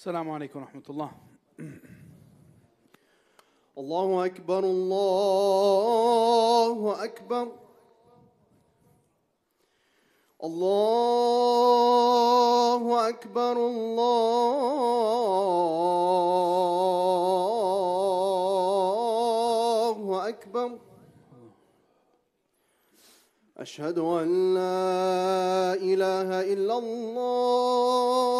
[0.00, 1.10] السلام عليكم ورحمة الله.
[3.78, 7.52] الله أكبر الله أكبر.
[10.44, 11.68] الله
[13.08, 14.28] أكبر الله
[20.28, 20.78] أكبر.
[23.58, 28.39] أشهد أن لا إله إلا الله.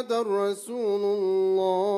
[0.00, 1.92] رسول الله.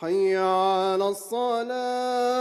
[0.00, 2.34] حي على الصلاة.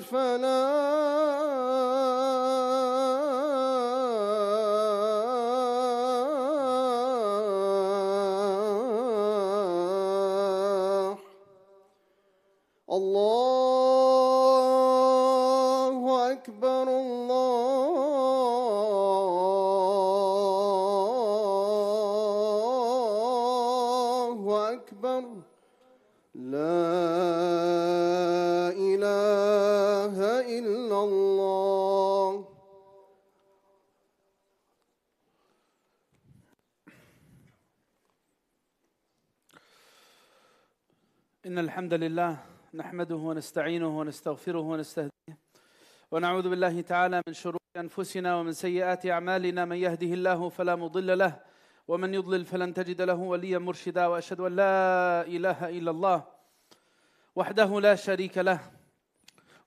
[0.00, 1.45] فلا
[41.86, 42.36] الحمد لله
[42.74, 45.38] نحمده ونستعينه ونستغفره ونستهديه
[46.10, 49.64] ونعوذ بالله تعالى من شرور أنفسنا ومن سيئات أعمالنا.
[49.64, 51.38] من يهده الله فلا مضل له
[51.88, 54.06] ومن يضلل فلن تجد له وليا مرشدا.
[54.06, 56.24] وأشهد أن لا إله إلا الله
[57.36, 58.60] وحده لا شريك له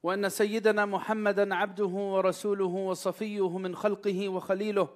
[0.03, 4.87] وأن سيدنا محمدا عبده ورسوله وصفيه من خلقه وخليله.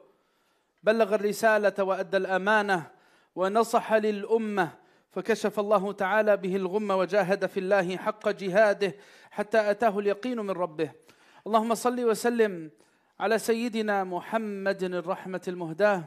[0.83, 2.91] بلغ الرسالة وأدى الأمانة
[3.35, 4.82] ونصح للأمة
[5.13, 8.95] فكشف الله تعالى به الغم وجاهد في الله حق جهاده
[9.31, 10.91] حتى أتاه اليقين من ربه.
[11.47, 12.71] اللهم صل وسلم
[13.19, 16.03] على سيدنا محمد الرحمة المهداة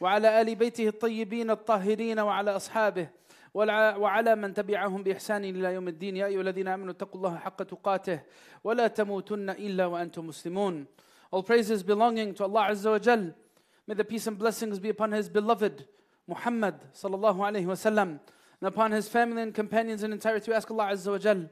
[0.00, 3.08] وعلى آل بيته الطيبين الطاهرين وعلى أصحابه
[3.54, 6.16] والع- وعلى من تبعهم بإحسان إلى يوم الدين.
[6.16, 8.20] يا أيها الذين آمنوا اتقوا الله حق تقاته
[8.64, 10.86] ولا تموتن إلا وأنتم مسلمون.
[11.34, 13.34] All praises belonging to Allah Azza wa Jal.
[13.86, 15.84] May the peace and blessings be upon His beloved.
[16.28, 18.20] Muhammad sallallahu alayhi wasallam
[18.60, 20.50] and upon his family and companions in entirety.
[20.50, 21.48] We ask Allah Azza wa Jal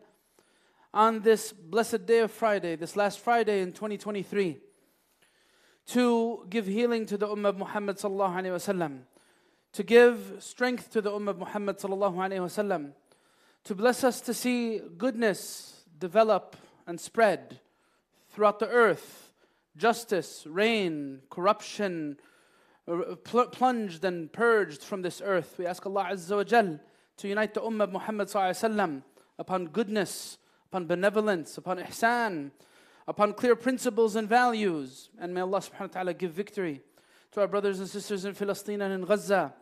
[0.92, 4.58] on this blessed day of Friday, this last Friday in 2023,
[5.88, 9.00] to give healing to the Ummah of Muhammad sallallahu alayhi wasallam,
[9.72, 12.92] to give strength to the Ummah of Muhammad sallallahu alayhi wasallam,
[13.64, 16.56] to bless us to see goodness develop
[16.86, 17.60] and spread
[18.30, 19.32] throughout the earth,
[19.76, 22.16] justice, reign, corruption,
[22.88, 25.56] Uh, plunged and purged from this earth.
[25.58, 26.78] We ask Allah Azza wa Jal
[27.16, 29.02] to unite the Ummah of Muhammad
[29.40, 30.38] upon goodness,
[30.70, 32.52] upon benevolence, upon ihsan,
[33.08, 35.10] upon clear principles and values.
[35.18, 36.80] And may Allah subhanahu wa ta'ala give victory
[37.32, 39.52] to our brothers and sisters in Palestine and in Gaza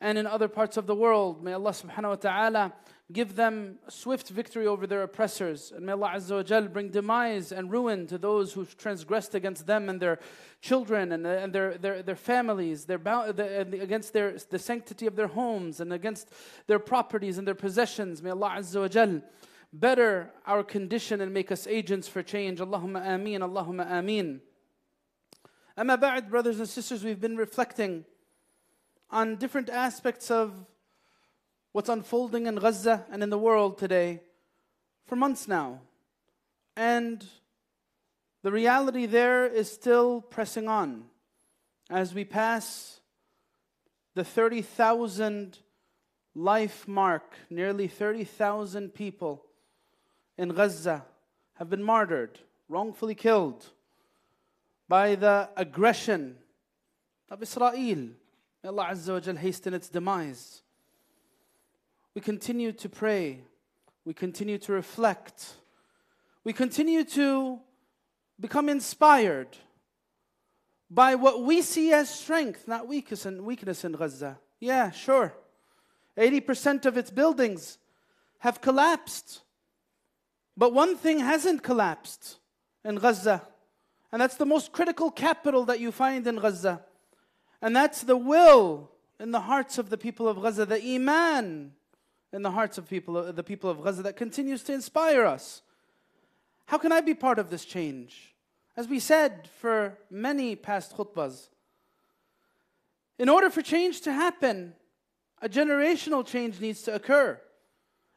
[0.00, 1.42] and in other parts of the world.
[1.42, 2.72] May Allah subhanahu wa ta'ala
[3.12, 5.72] give them swift victory over their oppressors.
[5.72, 9.88] And may Allah Azza wa bring demise and ruin to those who transgressed against them
[9.88, 10.18] and their
[10.62, 15.26] children and, and their, their, their families, their, the, against their, the sanctity of their
[15.26, 16.30] homes and against
[16.66, 18.22] their properties and their possessions.
[18.22, 19.20] May Allah Azza wa
[19.72, 22.58] better our condition and make us agents for change.
[22.60, 24.40] Allahumma ameen, Allahumma ameen.
[25.76, 28.04] Amma ba'd, brothers and sisters, we've been reflecting
[29.10, 30.64] on different aspects of
[31.74, 34.20] what's unfolding in Gaza and in the world today
[35.06, 35.80] for months now.
[36.76, 37.26] And
[38.44, 41.06] the reality there is still pressing on
[41.90, 43.00] as we pass
[44.14, 45.58] the 30,000
[46.36, 49.44] life mark, nearly 30,000 people
[50.38, 51.04] in Gaza
[51.54, 52.38] have been martyred,
[52.68, 53.66] wrongfully killed
[54.88, 56.36] by the aggression
[57.28, 57.72] of Israel.
[57.72, 60.62] May Allah Azza wa Jal hasten its demise.
[62.14, 63.40] We continue to pray.
[64.04, 65.54] We continue to reflect.
[66.44, 67.58] We continue to
[68.38, 69.56] become inspired
[70.90, 74.38] by what we see as strength, not weakness and weakness in Gaza.
[74.60, 75.34] Yeah, sure.
[76.16, 77.78] 80% of its buildings
[78.38, 79.40] have collapsed.
[80.56, 82.36] But one thing hasn't collapsed
[82.84, 83.42] in Gaza,
[84.12, 86.82] and that's the most critical capital that you find in Gaza.
[87.60, 91.72] And that's the will in the hearts of the people of Gaza, the iman
[92.34, 95.62] in the hearts of people, the people of Gaza that continues to inspire us.
[96.66, 98.34] How can I be part of this change?
[98.76, 101.48] As we said for many past khutbahs,
[103.20, 104.74] in order for change to happen,
[105.40, 107.40] a generational change needs to occur.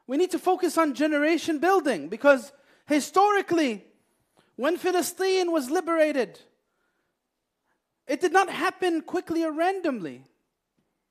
[0.08, 2.50] We need to focus on generation building because
[2.86, 3.84] historically,
[4.56, 6.40] when Philistine was liberated,
[8.08, 10.24] it did not happen quickly or randomly.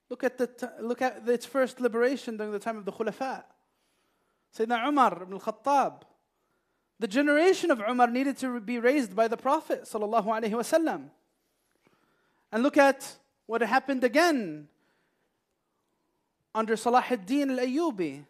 [0.09, 3.43] Look at, the look at its first liberation during the time of the Khulafa.
[4.57, 6.01] Sayyidina Umar ibn al-Khattab.
[6.99, 11.09] The generation of Umar needed to be raised by the Prophet sallallahu alaihi wasallam.
[12.51, 14.67] And look at what happened again
[16.55, 18.25] under Salah ad-Din al-Ayyubi.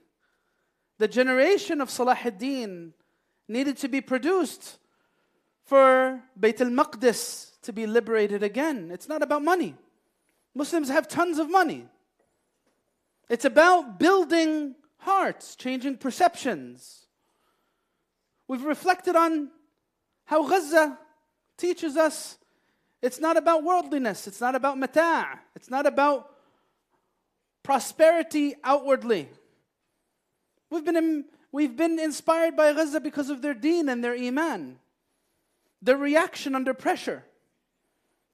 [0.98, 2.93] The generation of Salah ad-Din
[3.48, 4.79] needed to be produced
[5.63, 8.89] for Bayt al-Maqdis to be liberated again.
[8.91, 9.75] It's not about money.
[10.58, 11.86] Muslims have tons of money.
[13.30, 17.06] It's about building hearts, changing perceptions.
[18.48, 19.50] We've reflected on
[20.26, 20.98] how Gaza
[21.58, 22.38] teaches us
[23.00, 26.32] it's not about worldliness, it's not about mata', it's not about
[27.62, 29.30] prosperity outwardly.
[30.72, 34.80] We've been, we've been inspired by Gaza because of their deen and their iman,
[35.82, 37.24] their reaction under pressure.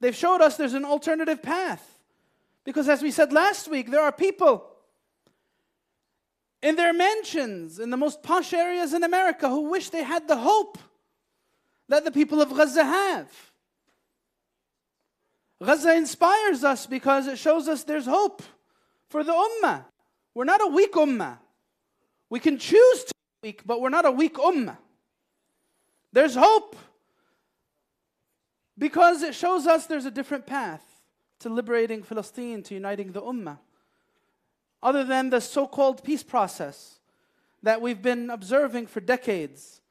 [0.00, 1.93] They've showed us there's an alternative path.
[2.64, 4.66] Because as we said last week, there are people
[6.62, 10.36] in their mansions in the most posh areas in America who wish they had the
[10.36, 10.78] hope
[11.88, 13.30] that the people of Gaza have.
[15.62, 18.42] Gaza inspires us because it shows us there's hope
[19.08, 19.84] for the ummah.
[20.34, 21.38] We're not a weak ummah.
[22.30, 24.78] We can choose to be weak, but we're not a weak ummah.
[26.12, 26.76] There's hope
[28.78, 30.93] because it shows us there's a different path
[31.44, 33.58] to liberating Palestine, to uniting the ummah.
[34.82, 36.98] Other than the so called peace process
[37.62, 39.82] that we've been observing for decades,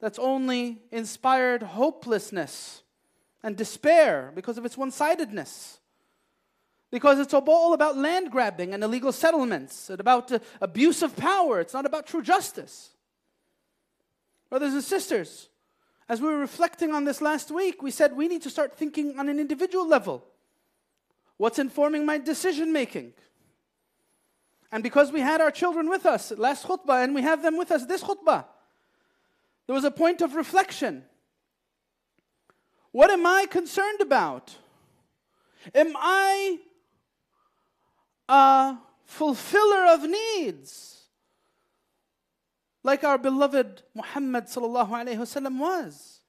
[0.00, 2.82] that's only inspired hopelessness
[3.42, 5.80] and despair because of its one sidedness
[6.90, 11.60] because it's all about land grabbing and illegal settlements and about uh, abuse of power.
[11.60, 12.90] It's not about true justice.
[14.48, 15.50] Brothers and sisters,
[16.08, 19.18] as we were reflecting on this last week, we said we need to start thinking
[19.18, 20.24] on an individual level.
[21.36, 23.12] What's informing my decision making?
[24.72, 27.70] And because we had our children with us last khutbah and we have them with
[27.70, 28.44] us this khutbah,
[29.66, 31.04] there was a point of reflection.
[32.92, 34.54] What am I concerned about?
[35.74, 36.58] Am I
[38.28, 41.04] a fulfiller of needs,
[42.82, 44.44] like our beloved Muhammad
[45.58, 46.20] was?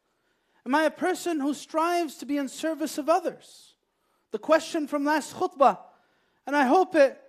[0.66, 3.67] Am I a person who strives to be in service of others?
[4.32, 5.80] The question from last khutbah,
[6.46, 7.20] and I hope it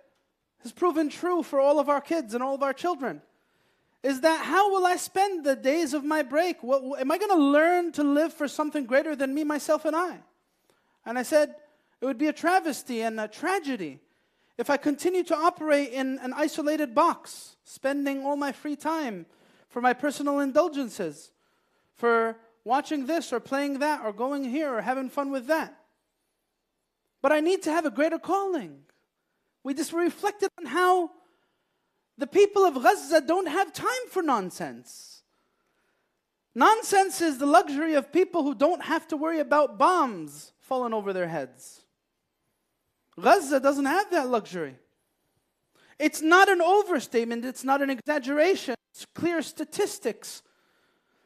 [0.63, 3.21] has proven true for all of our kids and all of our children,
[4.03, 6.63] is that how will I spend the days of my break?
[6.63, 9.95] What, am I going to learn to live for something greater than me, myself, and
[9.95, 10.19] I?
[11.05, 11.55] And I said,
[12.01, 13.99] it would be a travesty and a tragedy
[14.57, 19.25] if I continue to operate in an isolated box, spending all my free time
[19.69, 21.31] for my personal indulgences,
[21.95, 25.78] for watching this or playing that or going here or having fun with that.
[27.21, 28.79] But I need to have a greater calling.
[29.63, 31.11] We just reflected on how
[32.17, 35.23] the people of Gaza don't have time for nonsense.
[36.55, 41.13] Nonsense is the luxury of people who don't have to worry about bombs falling over
[41.13, 41.83] their heads.
[43.19, 44.75] Gaza doesn't have that luxury.
[45.97, 50.41] It's not an overstatement, it's not an exaggeration, it's clear statistics.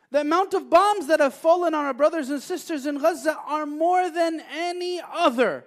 [0.09, 3.65] The amount of bombs that have fallen on our brothers and sisters in Gaza are
[3.65, 5.65] more than any other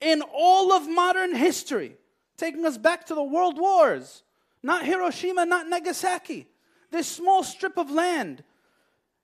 [0.00, 1.96] in all of modern history,
[2.36, 4.22] taking us back to the world wars.
[4.62, 6.46] Not Hiroshima, not Nagasaki.
[6.90, 8.42] This small strip of land.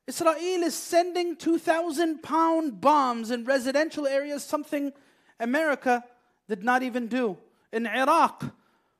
[0.06, 4.92] Israel is sending 2,000 pound bombs in residential areas, something
[5.40, 6.04] America
[6.48, 7.36] did not even do
[7.72, 8.44] in Iraq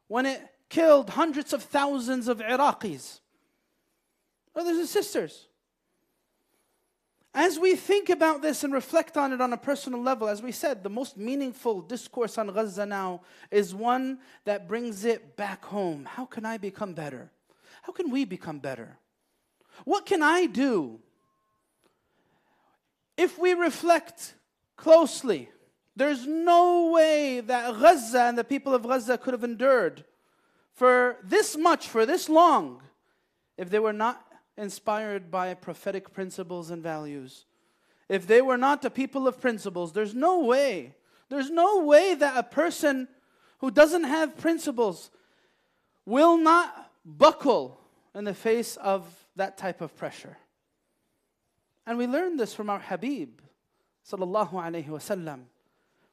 [0.09, 3.21] when it killed hundreds of thousands of Iraqis.
[4.52, 5.47] Brothers and sisters,
[7.36, 10.50] as we think about this and reflect on it on a personal level, as we
[10.50, 16.06] said, the most meaningful discourse on Gaza now is one that brings it back home.
[16.06, 17.30] How can I become better?
[17.82, 18.96] How can we become better?
[19.84, 20.98] What can I do?
[23.18, 24.34] If we reflect
[24.76, 25.50] closely,
[25.94, 30.06] there's no way that Gaza and the people of Gaza could have endured
[30.72, 32.82] for this much, for this long,
[33.58, 34.25] if they were not
[34.56, 37.44] inspired by prophetic principles and values.
[38.08, 40.94] If they were not a people of principles, there's no way,
[41.28, 43.08] there's no way that a person
[43.58, 45.10] who doesn't have principles
[46.04, 47.80] will not buckle
[48.14, 50.36] in the face of that type of pressure.
[51.86, 53.40] And we learn this from our Habib,
[54.08, 55.42] sallallahu alaihi wasallam.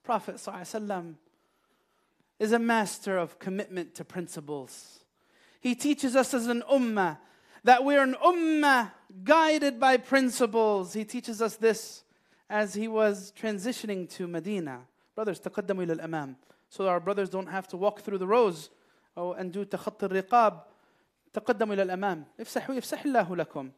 [0.03, 1.15] Prophet sallallahu
[2.39, 4.99] is a master of commitment to principles.
[5.61, 7.17] He teaches us as an ummah
[7.64, 8.92] that we're an ummah
[9.24, 10.92] guided by principles.
[10.92, 12.04] He teaches us this
[12.48, 14.80] as he was transitioning to Medina.
[15.14, 16.36] Brothers, تقدموا إلى الأمام.
[16.68, 18.70] So our brothers don't have to walk through the rows
[19.16, 20.60] oh, and do تخط الرقاب.
[21.34, 22.24] تقدموا إلى الأمام.
[22.40, 23.70] افسحوا يفسح الله لكم.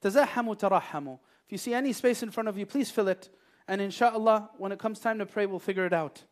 [0.00, 1.18] تزاحموا تراحموا.
[1.46, 3.28] If you see any space in front of you, please fill it.
[3.68, 6.24] And inshallah, when it comes time to pray, we'll figure it out.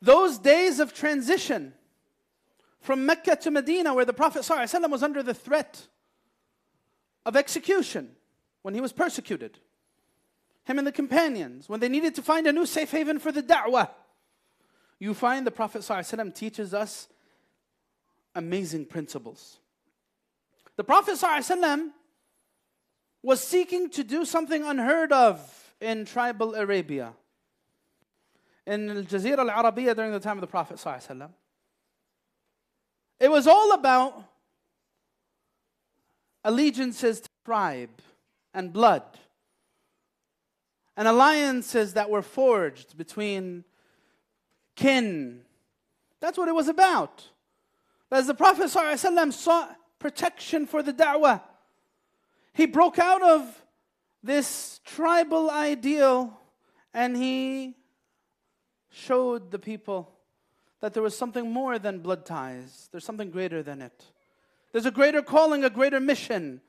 [0.00, 1.74] Those days of transition
[2.80, 5.86] from Mecca to Medina, where the Prophet ﷺ was under the threat
[7.24, 8.10] of execution
[8.62, 9.58] when he was persecuted,
[10.64, 13.42] him and the companions, when they needed to find a new safe haven for the
[13.42, 13.88] da'wah,
[14.98, 17.08] you find the Prophet ﷺ teaches us
[18.34, 19.58] amazing principles.
[20.76, 21.90] The Prophet ﷺ
[23.22, 27.12] was seeking to do something unheard of in tribal Arabia
[28.67, 30.85] in Al Jazeera Al Arabiya during the time of the Prophet.
[33.19, 34.23] It was all about
[36.43, 38.01] allegiances to tribe
[38.53, 39.03] and blood,
[40.95, 43.63] and alliances that were forged between
[44.75, 45.41] kin.
[46.19, 47.23] That's what it was about.
[48.09, 51.41] But as the Prophet ﷺ sought protection for the da'wah,
[52.53, 53.63] he broke out of
[54.23, 56.39] this tribal ideal
[56.93, 57.75] and he
[58.97, 60.11] showed the people
[60.81, 64.03] that there was something more than blood ties, there's something greater than it.
[64.71, 66.61] There's a greater calling, a greater mission.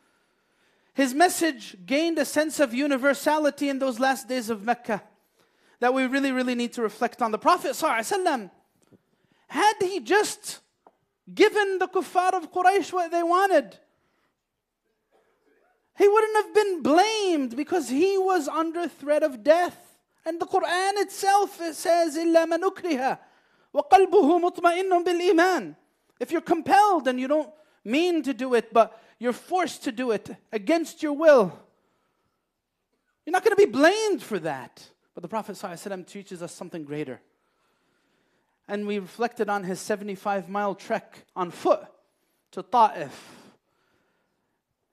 [0.95, 5.03] His message gained a sense of universality in those last days of Mecca
[5.81, 7.31] that we really, really need to reflect on.
[7.31, 8.51] The Prophet, ﷺ,
[9.49, 10.61] had he just
[11.33, 13.79] given the kuffar of Quraysh what they wanted,
[15.97, 19.88] he wouldn't have been blamed because he was under threat of death.
[20.28, 23.20] And the Quran itself it says, إِلَّا مَنْ أُكْرِهَ
[23.75, 25.75] وَقَلْبُهُ مُطْمَئِنٌ بِالْإِيمَانِ
[26.20, 27.50] If you're compelled and you don't
[27.84, 31.58] mean to do it, but you're forced to do it against your will,
[33.25, 34.90] you're not going to be blamed for that.
[35.13, 37.22] But the Prophet ﷺ teaches us something greater.
[38.68, 41.86] And we reflected on his 75 mile trek on foot
[42.52, 43.37] to Ta'if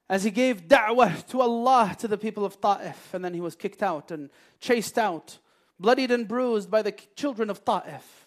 [0.09, 3.55] as he gave da'wah to Allah to the people of Ta'if, and then he was
[3.55, 4.29] kicked out and
[4.61, 5.39] chased out,
[5.79, 8.27] bloodied and bruised by the children of Ta'if.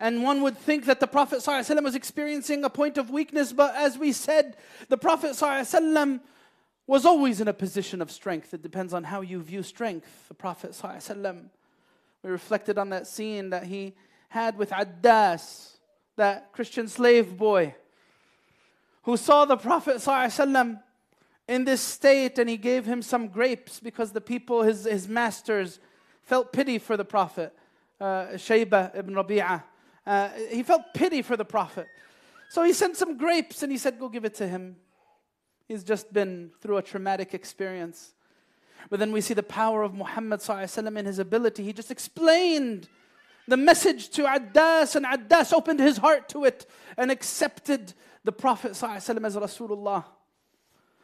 [0.00, 3.74] And one would think that the Prophet ﷺ was experiencing a point of weakness, but
[3.76, 4.56] as we said,
[4.88, 6.20] the Prophet ﷺ
[6.86, 8.52] was always in a position of strength.
[8.52, 10.28] It depends on how you view strength.
[10.28, 11.44] The Prophet ﷺ,
[12.22, 13.94] we reflected on that scene that he
[14.30, 15.76] had with Addas,
[16.16, 17.74] that Christian slave boy,
[19.04, 20.80] who saw the Prophet ﷺ
[21.49, 25.79] in this state and he gave him some grapes because the people, his, his masters,
[26.21, 27.51] felt pity for the Prophet.
[27.99, 29.63] Uh, Shayba ibn Rabi'ah.
[30.05, 31.87] Uh, he felt pity for the Prophet.
[32.49, 34.75] So he sent some grapes and he said, Go give it to him.
[35.67, 38.13] He's just been through a traumatic experience.
[38.91, 40.41] But then we see the power of Muhammad
[40.97, 41.63] in his ability.
[41.63, 42.87] He just explained
[43.47, 48.75] the message to Addas, and Addas opened his heart to it and accepted the Prophet
[49.25, 50.05] as Rasulullah.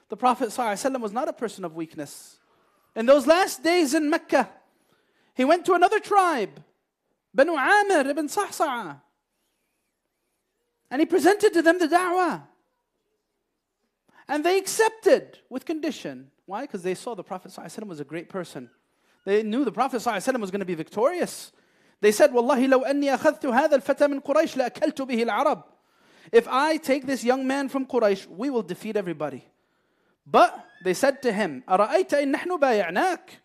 [0.08, 2.38] The Prophet ﷺ was not a person of weakness.
[2.96, 4.50] In those last days in Mecca,
[5.34, 6.62] he went to another tribe,
[7.32, 9.00] Banu Amir ibn Sahsa'a.
[10.90, 12.42] And he presented to them the da'wah.
[14.28, 16.30] And they accepted with condition.
[16.46, 16.62] Why?
[16.62, 18.70] Because they saw the Prophet ﷺ was a great person.
[19.24, 21.52] They knew the Prophet ﷺ was going to be victorious.
[22.00, 25.62] They said, Wallahi, لو أني أخذت هذا الفتى من قريش لأكلت به العرب.
[26.32, 29.44] If I take this young man from Quraysh, we will defeat everybody.
[30.26, 33.40] But they said to him, أرأيت إن نحن بايعناك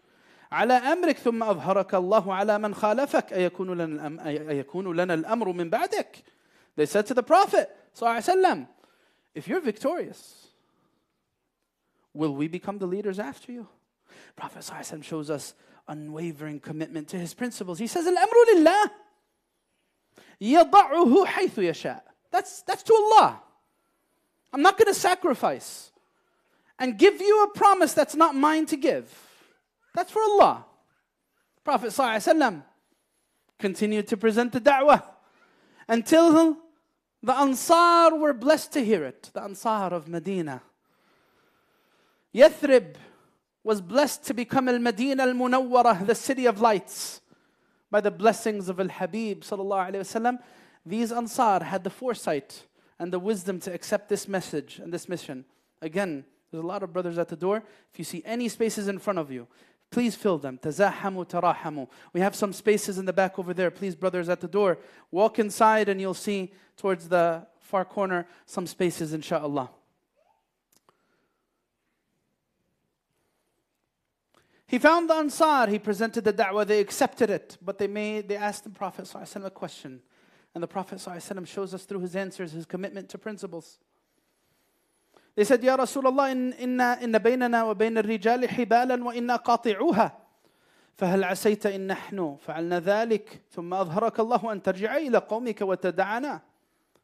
[0.52, 5.69] على أمرك ثم أظهرك الله على من خالفك أيكون لنا الأم- أيكون لنا الأمر من
[5.69, 6.24] بعدك
[6.76, 8.67] They said to the Prophet صلى الله عليه وسلم,
[9.34, 10.48] If you're victorious,
[12.13, 13.67] will we become the leaders after you?
[14.36, 15.54] Prophet صلى الله عليه وسلم shows us
[15.88, 17.80] unwavering commitment to his principles.
[17.80, 18.91] He says, الأمر لله
[20.41, 22.02] يضعه حيث يشاء.
[22.32, 23.39] That's, that's to Allah.
[24.54, 25.88] I'm not going to sacrifice
[26.81, 29.12] and give you a promise that's not mine to give.
[29.95, 30.64] That's for Allah.
[31.62, 32.62] Prophet ﷺ
[33.59, 35.03] continued to present the da'wah
[35.87, 36.57] until
[37.23, 39.31] the Ansar were blessed to hear it.
[39.35, 40.62] The Ansar of Medina.
[42.35, 42.95] Yathrib
[43.62, 47.21] was blessed to become Al Medina Al Munawwarah, the city of lights,
[47.90, 49.45] by the blessings of Al Habib.
[50.87, 52.64] These Ansar had the foresight
[52.99, 55.45] and the wisdom to accept this message and this mission.
[55.83, 57.63] Again, there's a lot of brothers at the door.
[57.93, 59.47] If you see any spaces in front of you,
[59.91, 60.59] please fill them.
[60.59, 61.89] Tazahamu tarahamu.
[62.13, 63.71] We have some spaces in the back over there.
[63.71, 64.79] Please, brothers at the door,
[65.11, 69.71] walk inside and you'll see towards the far corner some spaces, inshallah.
[74.67, 78.37] He found the Ansar, he presented the da'wah, they accepted it, but they made they
[78.37, 80.01] asked the Prophet a question.
[80.55, 81.01] And the Prophet
[81.45, 83.79] shows us through his answers his commitment to principles.
[85.36, 90.12] They said, Ya Rasulullah, in, inna, inna baynana wa bayna الرجال حبالا وإنا قاطعوها
[90.98, 96.41] فهل عسيت إن نحن فعلنا ذلك ثم أظهرك الله أن ترجع إلى قومك وتدعنا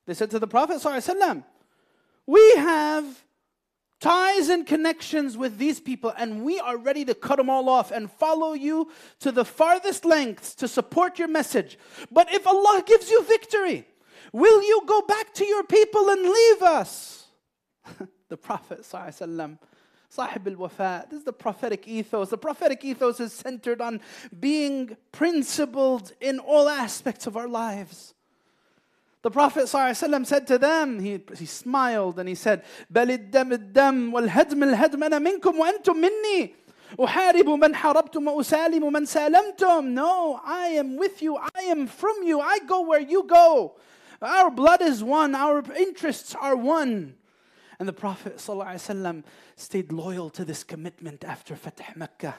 [0.05, 1.43] They said to the Prophet ﷺ,
[2.25, 3.23] We have
[3.99, 7.91] ties and connections with these people, and we are ready to cut them all off
[7.91, 8.89] and follow you
[9.19, 11.77] to the farthest lengths to support your message.
[12.11, 13.85] But if Allah gives you victory,
[14.33, 17.27] will you go back to your people and leave us?
[18.29, 19.57] the Prophet, ﷺ,
[20.09, 22.29] Sahib al Wafa, this is the prophetic ethos.
[22.29, 24.01] The prophetic ethos is centered on
[24.39, 28.13] being principled in all aspects of our lives.
[29.21, 34.11] The Prophet ﷺ said to them, he, he smiled and he said, بل الدم الدم
[34.11, 36.55] والهدم الهدم أنا منكم وأنتم مني
[36.99, 42.39] أحارب من حاربتم وأسالم من سالمتم No, I am with you, I am from you,
[42.41, 43.75] I go where you go.
[44.21, 47.15] Our blood is one, our interests are one.
[47.79, 49.23] And the Prophet ﷺ
[49.55, 52.35] stayed loyal to this commitment after Fatih Mecca.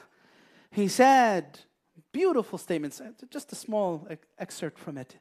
[0.71, 1.59] He said,
[2.11, 4.07] beautiful statements, just a small
[4.39, 5.17] excerpt from it.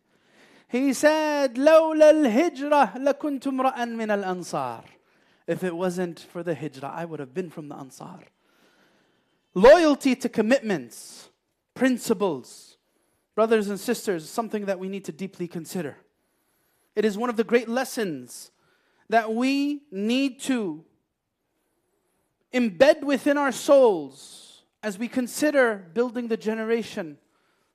[0.68, 4.84] He said, لولا الهجرة لكنت امرأ من الأنصار.
[5.46, 8.20] If it wasn't for the hijrah, I would have been from the Ansar.
[9.54, 11.30] Loyalty to commitments,
[11.74, 12.78] principles,
[13.34, 15.96] brothers and sisters, is something that we need to deeply consider.
[16.94, 18.50] It is one of the great lessons
[19.09, 20.83] that we need to
[22.53, 27.17] embed within our souls as we consider building the generation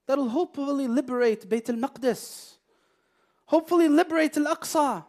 [0.06, 2.56] that'll hopefully liberate Bayt al Maqdis,
[3.46, 5.04] hopefully liberate Al Aqsa.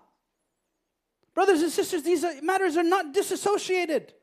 [1.33, 4.13] Brothers and sisters, these matters are not disassociated.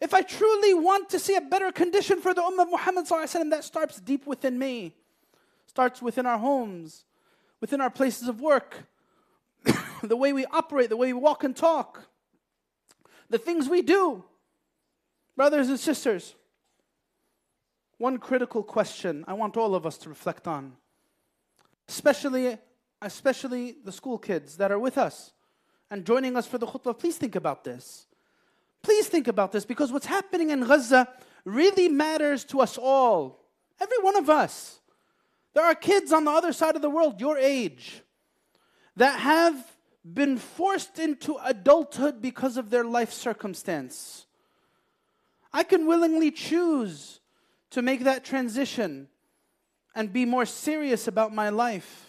[0.00, 3.06] If I truly want to see a better condition for the Ummah of Muhammad,
[3.50, 4.94] that starts deep within me,
[5.66, 7.04] starts within our homes,
[7.60, 8.86] within our places of work,
[10.02, 12.08] the way we operate, the way we walk and talk,
[13.30, 14.24] the things we do.
[15.36, 16.34] Brothers and sisters,
[17.98, 20.72] one critical question I want all of us to reflect on,
[21.88, 22.56] especially,
[23.02, 25.32] especially the school kids that are with us
[25.90, 28.06] and joining us for the khutbah, please think about this.
[28.82, 31.08] Please think about this because what's happening in Gaza
[31.44, 33.44] really matters to us all.
[33.80, 34.80] Every one of us.
[35.54, 38.02] There are kids on the other side of the world, your age,
[38.96, 39.75] that have
[40.14, 44.26] been forced into adulthood because of their life circumstance.
[45.52, 47.20] I can willingly choose
[47.70, 49.08] to make that transition
[49.94, 52.06] and be more serious about my life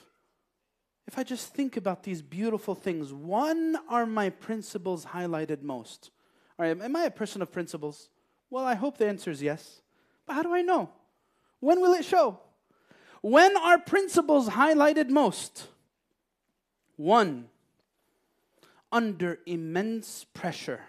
[1.07, 3.13] if I just think about these beautiful things.
[3.13, 6.11] One are my principles highlighted most.
[6.59, 8.09] All right, am I a person of principles?
[8.49, 9.81] Well, I hope the answer is yes.
[10.25, 10.89] But how do I know?
[11.61, 12.39] When will it show?
[13.21, 15.67] When are principles highlighted most?
[16.97, 17.47] One,
[18.91, 20.81] under immense pressure.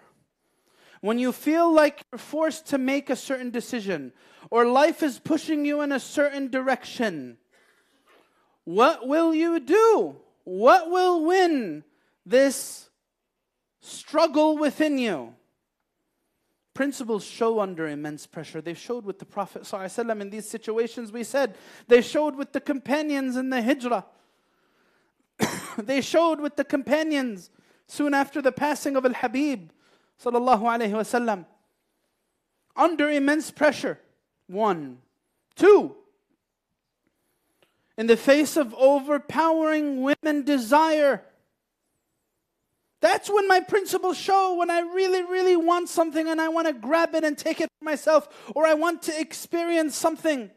[1.01, 4.13] When you feel like you're forced to make a certain decision
[4.51, 7.39] or life is pushing you in a certain direction,
[8.65, 10.17] what will you do?
[10.45, 11.85] What will win
[12.27, 12.91] this
[13.81, 15.35] struggle within you?
[16.75, 18.61] Principles show under immense pressure.
[18.61, 21.57] They showed with the Prophet ﷺ in these situations we said.
[21.89, 24.07] They showed with the companions in the hijrah.
[25.79, 27.51] they showed with the companions
[27.89, 29.71] soon after the passing of Al Habib
[30.23, 31.47] sallallahu wasallam
[32.77, 33.99] under immense pressure.
[34.47, 34.99] One.
[35.57, 35.97] Two.
[37.97, 41.25] In the face of overpowering women desire.
[43.01, 46.73] That's when my principles show when I really, really want something and I want to
[46.73, 50.51] grab it and take it for myself, or I want to experience something.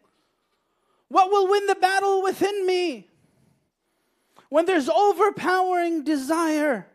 [1.08, 3.08] What will win the battle within me?
[4.50, 6.88] When there's overpowering desire,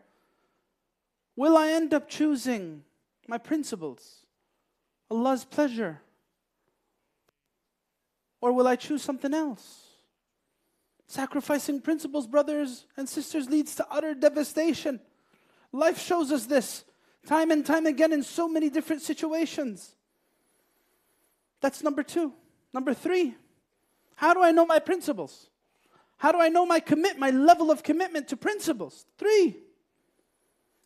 [1.37, 2.83] will I end up choosing
[3.27, 4.25] my principles,
[5.09, 6.01] Allah's pleasure?
[8.41, 9.85] Or will I choose something else?
[11.07, 14.99] Sacrificing principles, brothers and sisters, leads to utter devastation.
[15.71, 16.83] Life shows us this
[17.25, 19.95] time and time again in so many different situations.
[21.61, 22.33] That's number two.
[22.73, 23.35] Number three,
[24.15, 25.49] how do I know my principles?
[26.17, 29.05] How do I know my commit, my level of commitment to principles?
[29.17, 29.57] Three,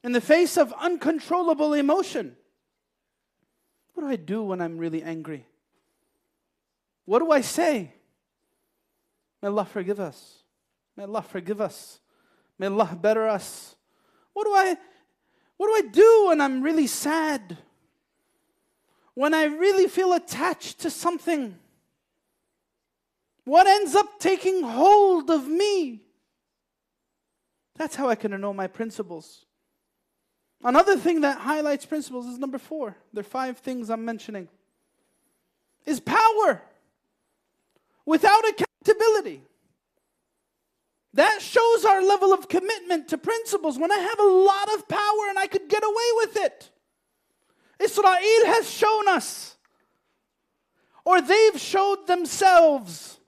[0.03, 2.35] in the face of uncontrollable emotion,
[3.93, 5.45] what do I do when I'm really angry?
[7.05, 7.93] What do I say?
[9.41, 10.43] May Allah forgive us.
[10.95, 11.99] May Allah forgive us.
[12.57, 13.75] May Allah better us.
[14.33, 14.77] What do I
[15.57, 17.57] what do I do when I'm really sad?
[19.13, 21.55] When I really feel attached to something?
[23.43, 26.01] What ends up taking hold of me?
[27.75, 29.45] That's how I can know my principles.
[30.63, 32.95] Another thing that highlights principles is number four.
[33.13, 34.47] There are five things I'm mentioning.
[35.86, 36.62] Is power
[38.06, 39.41] without accountability.
[41.13, 43.78] That shows our level of commitment to principles.
[43.78, 46.69] When I have a lot of power and I could get away with it.
[47.80, 49.56] Israel has shown us,
[51.04, 53.19] or they've showed themselves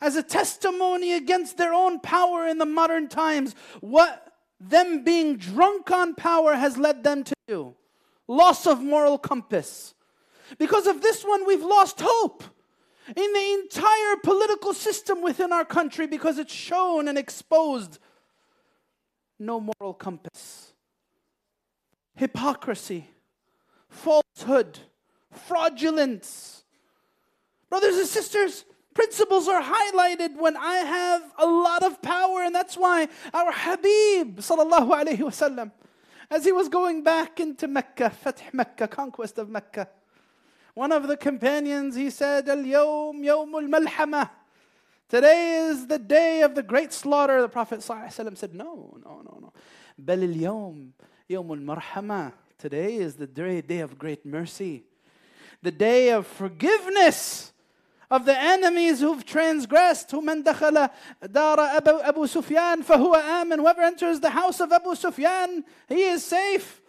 [0.00, 5.90] as a testimony against their own power in the modern times, what them being drunk
[5.90, 7.74] on power has led them to do.
[8.26, 9.94] Loss of moral compass.
[10.58, 12.44] Because of this one, we've lost hope
[13.08, 17.98] in the entire political system within our country because it's shown and exposed
[19.38, 20.72] no moral compass.
[22.14, 23.08] Hypocrisy,
[23.88, 24.78] falsehood,
[25.32, 26.64] fraudulence.
[27.68, 32.76] Brothers and sisters, principles are highlighted when I have a lot of power, and that's
[32.76, 35.72] why our Habib, sallallahu alaihi wasallam,
[36.30, 39.88] as he was going back into Mecca, Fath Mecca, conquest of Mecca,
[40.74, 44.30] one of the companions, he said, Al-yawm yawmul malhama.
[45.08, 47.40] Today is the day of the great slaughter.
[47.42, 49.52] The Prophet said, No, no, no, no.
[49.96, 50.90] Bal al-yawm
[51.30, 52.32] yawmul marhama.
[52.58, 54.82] Today is the day of great mercy.
[55.62, 57.52] The day of forgiveness
[58.13, 60.09] of the enemies who've transgressed.
[60.09, 60.89] ومن دخل
[61.23, 63.57] دار أبو, Abu Sufyan فهو آمن.
[63.57, 66.81] Whoever enters the house of Abu Sufyan, he is safe.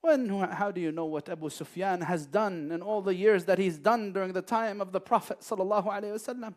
[0.00, 3.58] When, how do you know what Abu Sufyan has done in all the years that
[3.58, 6.54] he's done during the time of the Prophet sallallahu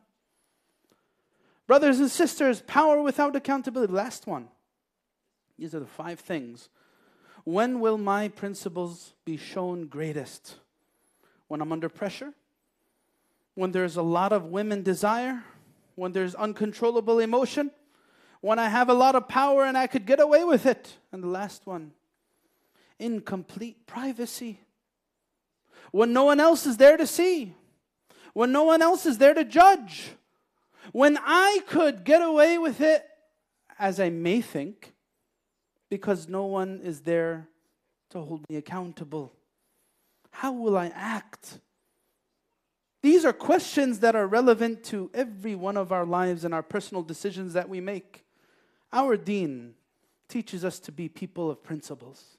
[1.66, 3.94] Brothers and sisters, power without accountability.
[3.94, 4.50] Last one.
[5.58, 6.70] These are the five things.
[7.46, 10.56] When will my principles be shown greatest?
[11.48, 12.34] When I'm under pressure?
[13.55, 15.45] When there's a lot of women desire?
[15.95, 17.71] When there's uncontrollable emotion?
[18.41, 20.97] When I have a lot of power and I could get away with it?
[21.13, 21.93] And the last one
[22.99, 24.61] in complete privacy.
[25.91, 27.55] When no one else is there to see,
[28.33, 30.13] when no one else is there to judge,
[30.93, 33.05] when I could get away with it
[33.79, 34.93] as I may think,
[35.91, 37.49] because no one is there
[38.11, 39.33] to hold me accountable.
[40.31, 41.59] How will I act?
[43.03, 47.03] These are questions that are relevant to every one of our lives and our personal
[47.03, 48.25] decisions that we make.
[48.93, 49.75] Our deen
[50.29, 52.39] teaches us to be people of principles.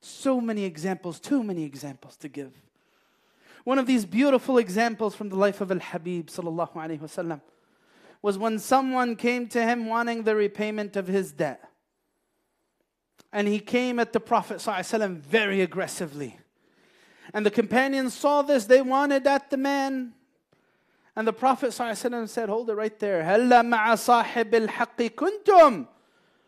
[0.00, 2.54] So many examples, too many examples to give.
[3.64, 6.30] One of these beautiful examples from the life of Al Habib
[8.22, 11.62] was when someone came to him wanting the repayment of his debt.
[13.32, 16.39] And he came at the Prophet very aggressively.
[17.33, 20.13] And the companions saw this, they wanted at the man.
[21.15, 23.23] And the Prophet ﷺ said, Hold it right there.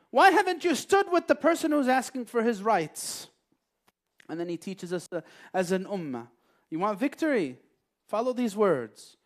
[0.09, 3.27] Why haven't you stood with the person who's asking for his rights?
[4.29, 5.21] And then he teaches us uh,
[5.53, 6.27] as an ummah.
[6.69, 7.57] You want victory?
[8.07, 9.17] Follow these words.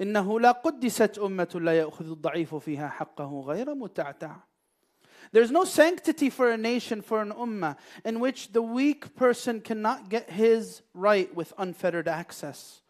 [0.00, 4.36] إنه لا قدست أمة لا يأخذ الضعيف فيها حقه غير متعتع.
[5.31, 10.09] There's no sanctity for a nation, for an ummah, in which the weak person cannot
[10.09, 12.81] get his right with unfettered access.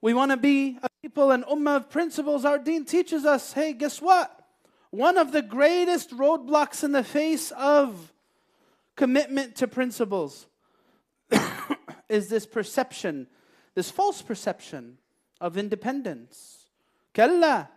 [0.00, 2.44] We want to be a people, an ummah of principles.
[2.44, 4.30] Our deen teaches us hey, guess what?
[4.90, 8.12] One of the greatest roadblocks in the face of
[8.96, 10.46] commitment to principles
[12.08, 13.26] is this perception,
[13.74, 14.98] this false perception
[15.40, 16.68] of independence.
[17.12, 17.70] Kalla,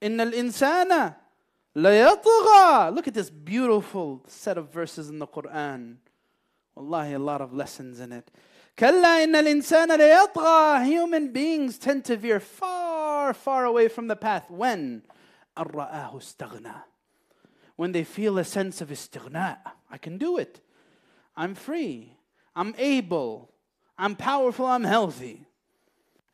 [0.00, 1.16] innal insana
[1.77, 2.93] ليطغى.
[2.93, 5.97] Look at this beautiful set of verses in the Quran.
[6.75, 8.31] Wallahi, a lot of lessons in it.
[8.77, 10.85] كلا إن الإنسان ليطغى.
[10.85, 14.49] Human beings tend to veer far, far away from the path.
[14.49, 15.03] When?
[15.57, 16.83] أن رآه استغنى.
[17.75, 19.59] When they feel a sense of استغناء.
[19.89, 20.61] I can do it.
[21.35, 22.17] I'm free.
[22.55, 23.51] I'm able.
[23.97, 24.65] I'm powerful.
[24.65, 25.45] I'm healthy.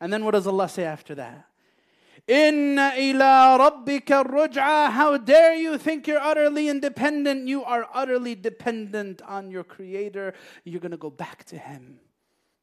[0.00, 1.46] And then what does Allah say after that?
[2.27, 4.91] Inna ila rabbika ruj'a.
[4.91, 7.47] How dare you think you're utterly independent?
[7.47, 10.33] You are utterly dependent on your Creator.
[10.63, 11.99] You're going to go back to Him.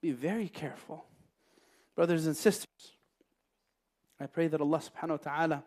[0.01, 1.05] Be very careful.
[1.95, 2.97] Brothers and sisters,
[4.19, 5.65] I pray that Allah subhanahu wa ta'ala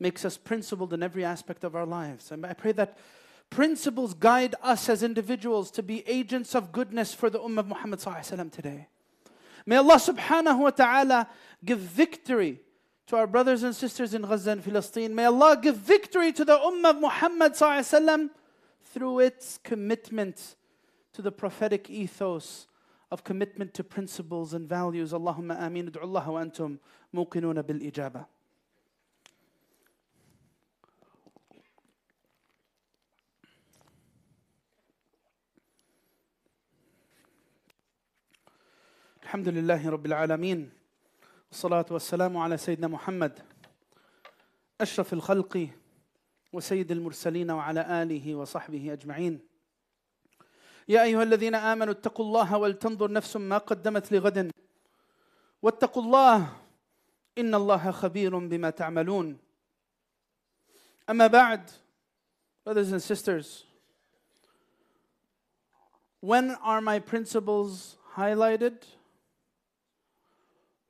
[0.00, 2.32] makes us principled in every aspect of our lives.
[2.32, 2.98] And I pray that
[3.48, 8.00] principles guide us as individuals to be agents of goodness for the Ummah of Muhammad
[8.50, 8.88] today.
[9.66, 11.28] May Allah subhanahu wa ta'ala
[11.64, 12.60] give victory
[13.07, 15.15] to our brothers and sisters in Gaza and Palestine.
[15.15, 17.55] May Allah give victory to the Ummah of Muhammad
[18.83, 20.55] through its commitment
[21.13, 22.67] to the prophetic ethos
[23.09, 25.13] of commitment to principles and values.
[25.13, 25.89] Allahumma ameen.
[25.89, 26.79] Ad'u Allah wa antum
[27.15, 28.25] muqinuna bil ijaba.
[39.27, 40.71] الحمد لله رب العالمين
[41.52, 43.38] والصلاة والسلام على سيدنا محمد
[44.80, 45.68] أشرف الخلق
[46.52, 49.40] وسيد المرسلين وعلى آله وصحبه أجمعين.
[50.88, 54.50] يا أيها الذين آمنوا اتقوا الله ولتنظر نفس ما قدمت لغد.
[55.62, 56.56] واتقوا الله
[57.38, 59.38] إن الله خبير بما تعملون.
[61.10, 61.70] أما بعد
[62.64, 63.64] brothers and sisters
[66.20, 68.72] when are my principles highlighted?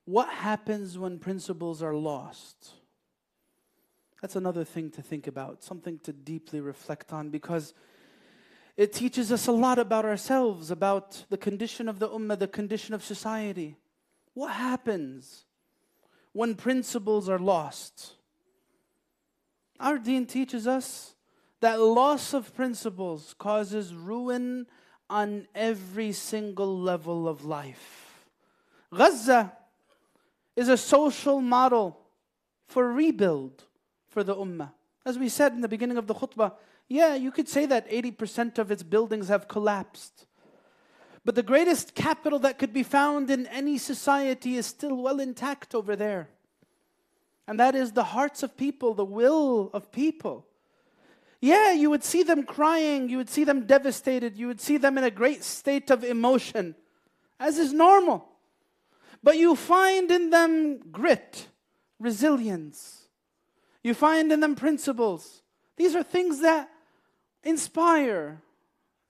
[0.05, 2.73] What happens when principles are lost?
[4.21, 7.75] That's another thing to think about, something to deeply reflect on because
[8.77, 12.95] it teaches us a lot about ourselves, about the condition of the ummah, the condition
[12.95, 13.77] of society.
[14.35, 15.45] What happens
[16.33, 18.15] when principles are lost?
[19.79, 21.15] Our deen teaches us
[21.61, 24.67] that loss of principles causes ruin
[25.11, 28.27] on every single level of life.
[28.95, 29.53] Gaza
[30.57, 31.99] is a social model
[32.67, 33.65] for rebuild
[34.09, 34.73] for the ummah.
[35.05, 36.53] As we said in the beginning of the khutbah,
[36.89, 40.27] yeah, you could say that 80% of its buildings have collapsed.
[41.25, 45.75] But the greatest capital that could be found in any society is still well intact
[45.75, 46.29] over there.
[47.47, 50.47] And that is the hearts of people, the will of people.
[51.41, 54.97] Yeah, you would see them crying, you would see them devastated, you would see them
[54.97, 56.77] in a great state of emotion,
[57.41, 58.29] as is normal.
[59.23, 61.49] But you find in them grit,
[61.99, 63.07] resilience.
[63.83, 65.43] You find in them principles.
[65.77, 66.69] These are things that
[67.45, 68.43] inspire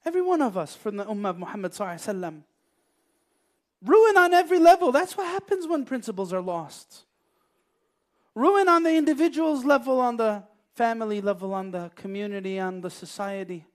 [0.04, 1.74] every one of us from the Ummah of Muhammad.
[3.84, 4.92] Ruin on every level.
[4.92, 7.04] That's what happens when principles are lost.
[8.34, 10.44] Ruin on the individual's level, on the
[10.74, 13.66] family level, on the community, on the society.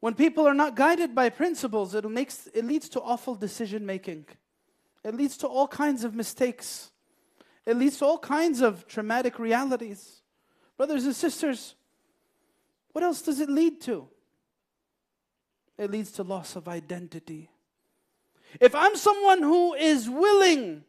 [0.00, 4.26] When people are not guided by principles, it, makes, it leads to awful decision making.
[5.04, 6.90] It leads to all kinds of mistakes.
[7.66, 10.22] It leads to all kinds of traumatic realities.
[10.76, 11.74] Brothers and sisters,
[12.92, 14.08] what else does it lead to?
[15.76, 17.50] It leads to loss of identity.
[18.60, 20.84] If I'm someone who is willing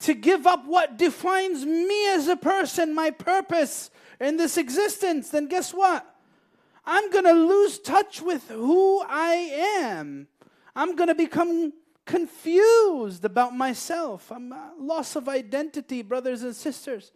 [0.00, 5.46] to give up what defines me as a person, my purpose in this existence, then
[5.46, 6.04] guess what?
[6.84, 9.34] I'm going to lose touch with who I
[9.80, 10.26] am.
[10.74, 11.72] I'm going to become
[12.06, 14.30] confused about myself.
[14.32, 17.12] I'm loss of identity, brothers and sisters,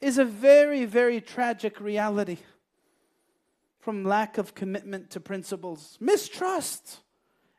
[0.00, 2.38] is a very, very tragic reality
[3.80, 5.96] from lack of commitment to principles.
[6.00, 6.98] Mistrust.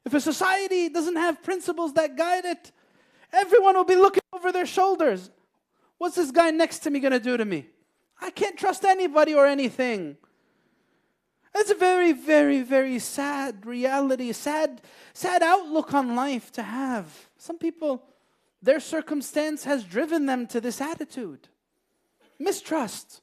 [0.05, 2.71] If a society doesn't have principles that guide it,
[3.33, 5.29] everyone will be looking over their shoulders.
[5.97, 7.67] What's this guy next to me going to do to me?
[8.21, 10.17] I can't trust anybody or anything.
[11.59, 14.81] It's a very, very, very sad reality, sad,
[15.13, 17.07] sad outlook on life to have.
[17.37, 18.03] Some people,
[18.61, 21.47] their circumstance has driven them to this attitude.
[22.37, 23.21] Mistrust.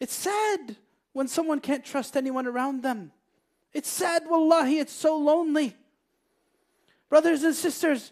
[0.00, 0.76] It's sad
[1.12, 3.12] when someone can't trust anyone around them.
[3.72, 5.76] It's sad, wallahi, it's so lonely.
[7.08, 8.10] Brothers and sisters,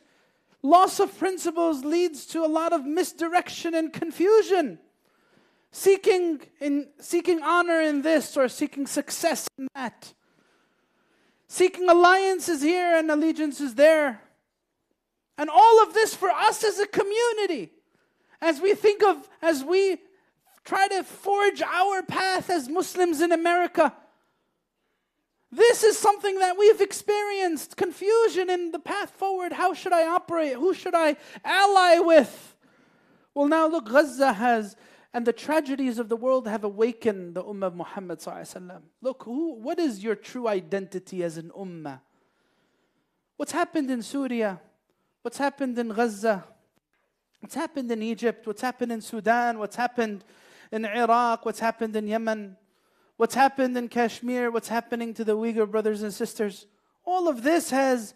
[0.63, 4.79] loss of principles leads to a lot of misdirection and confusion.
[5.75, 10.15] Seeking in seeking honor in this or seeking success in that.
[11.49, 14.23] Seeking alliances here and allegiances there.
[15.37, 17.73] And all of this for us as a community.
[18.41, 19.99] As we think of, as we
[20.65, 23.93] try to forge our path as Muslims in America.
[25.51, 29.53] This is something that we've experienced confusion in the path forward.
[29.53, 30.55] How should I operate?
[30.55, 32.57] Who should I ally with?
[33.35, 34.77] Well, now look, Gaza has,
[35.15, 38.21] and the tragedies of the world have awakened the Ummah of Muhammad.
[39.01, 42.01] Look, who, what is your true identity as an Ummah?
[43.37, 44.61] What's happened in Syria?
[45.23, 46.45] What's happened in Gaza?
[47.39, 48.45] What's happened in Egypt?
[48.45, 49.61] What's happened in Sudan?
[49.61, 50.25] What's happened
[50.73, 51.47] in Iraq?
[51.47, 52.57] What's happened in Yemen?
[53.17, 54.51] What's happened in Kashmir?
[54.51, 56.67] What's happening to the Uyghur brothers and sisters?
[57.05, 58.15] All of this has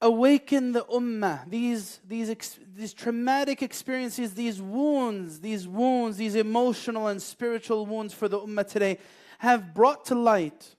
[0.00, 1.48] awakened the ummah.
[1.48, 8.12] These, these, ex- these traumatic experiences, these wounds, these wounds, these emotional and spiritual wounds
[8.12, 8.98] for the ummah today
[9.38, 10.76] have brought to light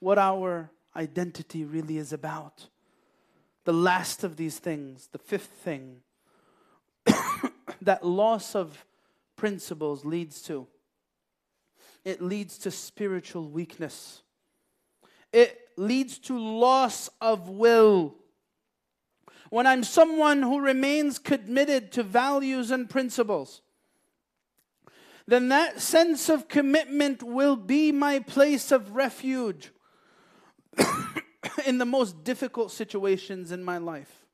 [0.00, 2.68] what our identity really is about.
[3.64, 6.00] The last of these things, the fifth thing,
[7.82, 8.84] that loss of
[9.36, 10.66] principles leads to
[12.06, 14.22] it leads to spiritual weakness.
[15.32, 18.14] It leads to loss of will.
[19.50, 23.62] When I'm someone who remains committed to values and principles,
[25.26, 29.72] then that sense of commitment will be my place of refuge
[31.66, 34.24] in the most difficult situations in my life.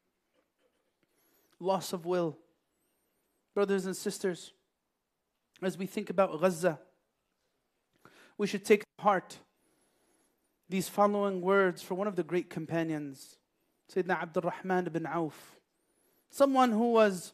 [1.61, 2.39] Loss of will.
[3.55, 4.53] Brothers and sisters,
[5.63, 6.79] as we think about Gaza,
[8.39, 9.39] we should take heart
[10.69, 13.37] these following words for one of the great companions,
[13.94, 15.60] Sayyidina Abdul Rahman ibn Auf,
[16.30, 17.34] someone who was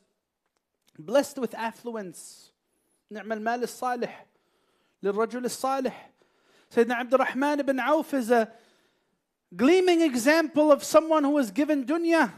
[0.97, 2.51] blessed with affluence.
[3.11, 4.25] نعم المال الصالح
[5.03, 6.09] للرجل الصالح
[6.73, 8.51] Sayyidina Abdul Rahman ibn Auf is a
[9.55, 12.31] gleaming example of someone who was given dunya,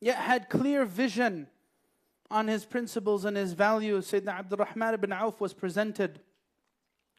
[0.00, 1.46] yet had clear vision
[2.30, 4.10] on his principles and his values.
[4.10, 6.20] Sayyidina Abdul Rahman ibn Auf was presented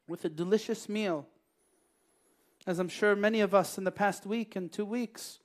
[0.07, 1.25] with a delicious meal.
[2.67, 5.39] As I'm sure many of us in the past week and two weeks,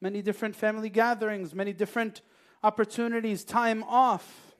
[0.00, 2.22] many different family gatherings, many different
[2.62, 4.54] opportunities, time off,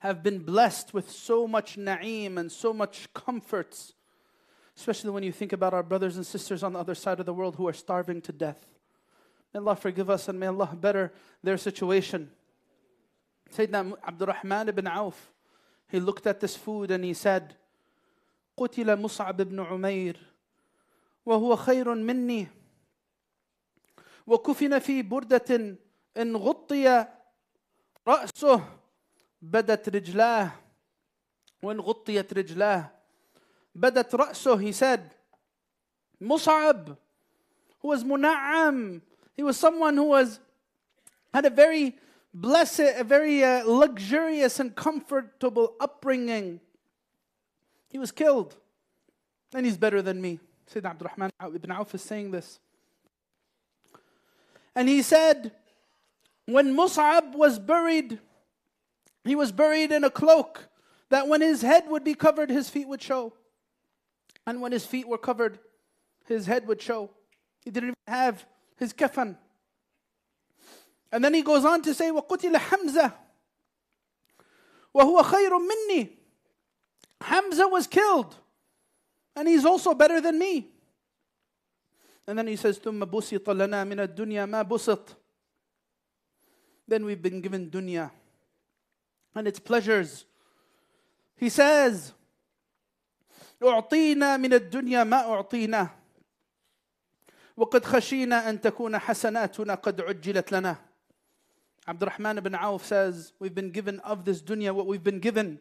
[0.00, 3.94] have been blessed with so much na'im and so much comforts,
[4.76, 7.32] especially when you think about our brothers and sisters on the other side of the
[7.32, 8.66] world who are starving to death.
[9.54, 11.12] May Allah forgive us and may Allah better
[11.42, 12.30] their situation.
[13.54, 15.32] Sayyidina Abdurrahman ibn Auf,
[15.88, 17.54] he looked at this food and he said,
[18.58, 20.16] قتل مصعب بن عمير
[21.26, 22.48] وهو خير مني
[24.26, 25.76] وكفن في بردة
[26.16, 27.06] إن غطي
[28.08, 28.64] رأسه
[29.42, 30.50] بدت رجلاه
[31.62, 32.90] وإن غطيت رجلاه
[33.74, 35.10] بدت رأسه he said
[36.20, 36.96] Mus'ab
[37.80, 39.02] who was muna'am
[39.36, 40.40] he was someone who was
[41.32, 41.96] had a very
[42.32, 46.60] blessed a very uh, luxurious and comfortable upbringing
[47.94, 48.56] he was killed.
[49.54, 50.40] And he's better than me.
[50.72, 52.58] Sayyidina Abdurrahman ibn Auf is saying this.
[54.74, 55.52] And he said,
[56.46, 58.18] when Mus'ab was buried,
[59.24, 60.68] he was buried in a cloak
[61.10, 63.32] that when his head would be covered, his feet would show.
[64.46, 65.58] And when his feet were covered,
[66.26, 67.10] his head would show.
[67.64, 68.44] He didn't even have
[68.76, 69.36] his kafan.
[71.12, 73.14] And then he goes on to say, وَقُتِلَ حَمْزَةً
[74.94, 76.10] وَهُوَ خَيْرٌ مِنِّي
[77.20, 78.36] Hamza was killed,
[79.36, 80.68] and he's also better than me.
[82.26, 85.14] And then he says, ثُمَّ بُسِطَ لَنَا مِنَ الدُّنْيَا مَا بُسِط
[86.88, 88.10] Then we've been given dunya
[89.34, 90.24] and its pleasures.
[91.36, 92.12] He says,
[93.62, 95.88] أعطينا من الدنيا ما أعطينا
[97.56, 100.76] وقد خشينا أن تكون حسناتنا قد عجلت لنا
[101.86, 105.60] Abdurrahman ibn Auf says, We've been given of this dunya what we've been given.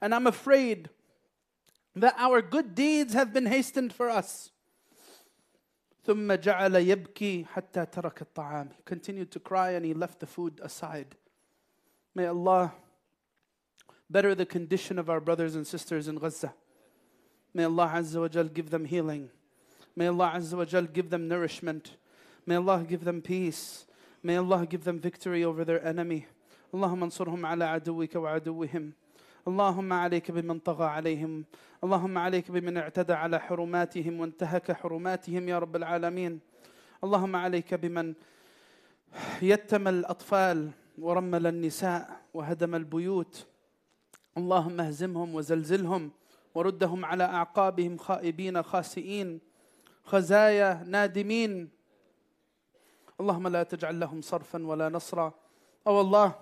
[0.00, 0.90] And I'm afraid
[1.96, 4.50] that our good deeds have been hastened for us.
[6.06, 8.68] ثم جعل يبكي حتى ترك الطعام.
[8.76, 11.16] He continued to cry and he left the food aside.
[12.14, 12.72] May Allah
[14.10, 16.52] better the condition of our brothers and sisters in Gaza.
[17.54, 19.30] May Allah Azza wa Jal give them healing.
[19.96, 21.96] May Allah Azza wa Jal give them nourishment.
[22.44, 23.86] May Allah give them peace.
[24.22, 26.26] May Allah give them victory over their enemy.
[26.74, 28.92] اللهم انصرهم على عدوك وعدوهم.
[29.47, 31.45] اللهم عليك بمن طغى عليهم.
[31.83, 36.39] اللهم عليك بمن اعتدى على حرماتهم وانتهك حرماتهم يا رب العالمين.
[37.03, 38.13] اللهم عليك بمن
[39.41, 43.45] يتم الأطفال ورمل النساء وهدم البيوت.
[44.37, 46.11] اللهم اهزمهم وزلزلهم
[46.55, 49.39] وردهم على أعقابهم خائبين خاسئين.
[50.03, 51.69] خزايا نادمين.
[53.19, 55.33] اللهم لا تجعل لهم صرفا ولا نصرا.
[55.85, 56.35] Oh Allah,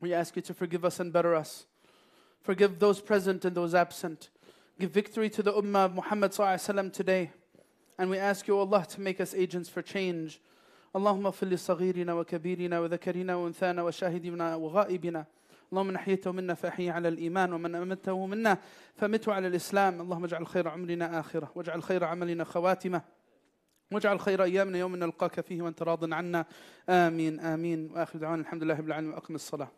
[0.00, 1.66] we ask you to forgive us and better us.
[2.48, 4.30] Forgive those present and those absent.
[4.80, 7.30] Give victory to the Ummah of Muhammad sallallahu today.
[7.98, 10.40] And we ask you, Allah, to make us agents for change.
[10.96, 15.24] اللهم اغفر لصغيرنا وكبيرنا وذكرنا وانثانا وشاهدنا وغائبنا
[15.72, 18.58] اللهم من احييته منا فاحيه على الايمان ومن امته منا
[18.96, 23.02] فمته على الاسلام اللهم اجعل خير عمرنا اخره واجعل خير عملنا خواتمه
[23.92, 26.46] واجعل خير ايامنا يوم نلقاك فيه وانت راض عنا
[26.88, 29.77] امين امين واخر دعوانا الحمد لله رب العالمين واقم الصلاه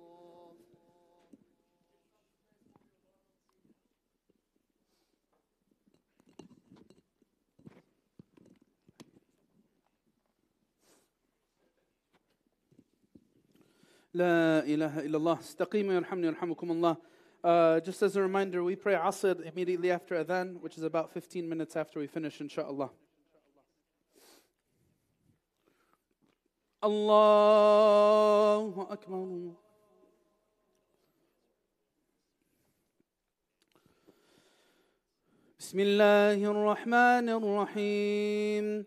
[14.14, 16.96] لا إله إلا الله استقيموا يرحمني يرحمكم الله
[17.44, 21.48] Uh, just as a reminder, we pray Asr immediately after Adhan, which is about 15
[21.48, 22.90] minutes after we finish, inshallah.
[26.82, 29.54] Allahu Akbar.
[35.58, 38.86] بسم الله الرحمن الرحيم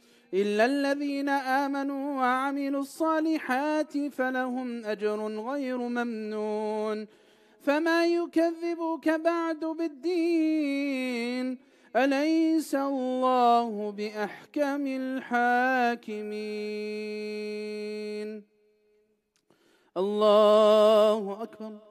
[0.33, 7.07] إلا الذين آمنوا وعملوا الصالحات فلهم أجر غير ممنون.
[7.61, 11.57] فما يكذبك بعد بالدين؟
[11.95, 16.31] أليس الله بأحكم الحاكمين؟
[19.97, 21.90] الله أكبر.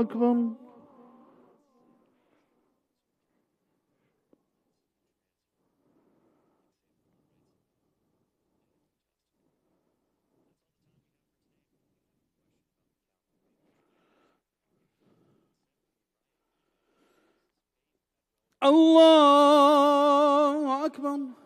[0.00, 0.52] أكبر.
[18.62, 21.45] الله أكبر.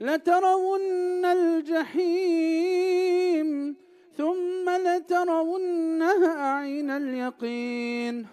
[0.00, 2.88] لترون الجحيم
[4.16, 8.26] ثم لترونها عين اليقين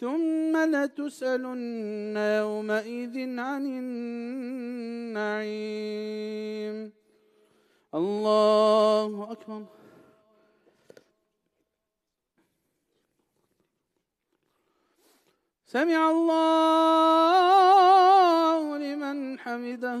[0.00, 3.66] ثم لتسألن يومئذ عن
[5.12, 6.92] النعيم.
[7.94, 9.64] الله أكبر.
[15.66, 17.38] سمع الله
[18.78, 20.00] لمن حمده.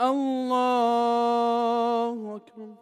[0.00, 1.16] الله
[2.36, 2.74] أكبر.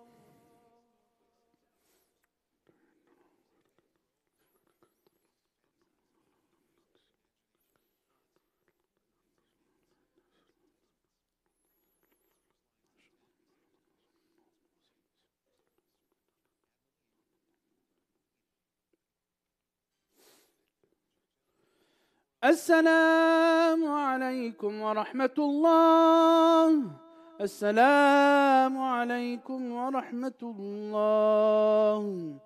[22.44, 27.05] السلام عليكم ورحمة الله.
[27.41, 32.39] السلام عليكم ورحمة الله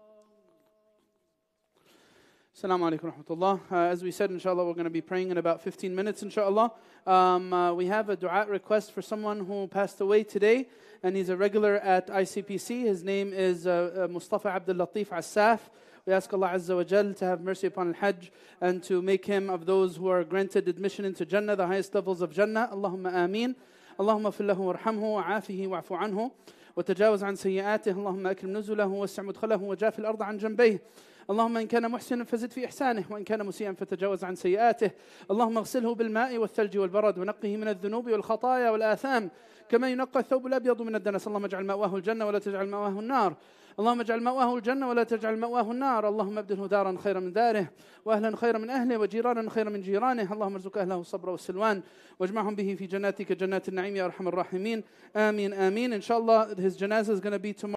[2.55, 3.59] Assalamu alaikum wa rahmatullah.
[3.69, 6.71] Uh, as we said, inshallah, we're going to be praying in about 15 minutes, inshallah.
[7.05, 10.69] Um, uh, we have a dua request for someone who passed away today,
[11.03, 12.83] and he's a regular at ICPC.
[12.83, 15.59] His name is uh, uh, Mustafa Abdul Latif Assaf.
[16.05, 19.49] We ask Allah Azza wa Jal to have mercy upon Al-Hajj and to make him
[19.49, 22.69] of those who are granted admission into Jannah, the highest levels of Jannah.
[22.71, 23.55] Allahumma ameen.
[24.00, 26.30] اللهم اغفر له وارحمه وعافه واعف عنه
[26.76, 27.90] وتجاوز عن سيئاته.
[27.90, 30.82] اللهم اكرم نزله ووسع مدخله وجاف الأرض عن جنبيه.
[31.30, 34.90] اللهم إن كان محسنا فزد في إحسانه وإن كان مسيئا فتجاوز عن سيئاته.
[35.30, 39.30] اللهم اغسله بالماء والثلج والبرد ونقه من الذنوب والخطايا والآثام.
[39.68, 41.26] كما ينقى الثوب الأبيض من الدنس.
[41.28, 43.34] اللهم اجعل مأواه الجنة ولا تجعل مأواه النار.
[43.78, 46.08] اللهم اجعل مأواه الجنة ولا تجعل مأواه النار.
[46.08, 47.66] اللهم ابدله دارا خيرا من داره
[48.04, 50.32] وأهلا خيرا من أهله وجيرانا خيرا من جيرانه.
[50.32, 51.82] اللهم ارزق أهله الصبر والسلوان
[52.18, 54.82] واجمعهم به في جناتك جنات النعيم يا أرحم الراحمين.
[55.16, 55.92] آمين آمين.
[55.92, 57.68] إن شاء الله his janazah is going to be tomorrow.